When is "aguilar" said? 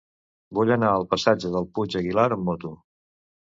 2.01-2.25